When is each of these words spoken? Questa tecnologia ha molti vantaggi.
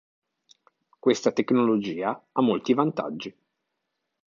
Questa 0.97 1.31
tecnologia 1.31 2.25
ha 2.31 2.41
molti 2.41 2.73
vantaggi. 2.73 3.35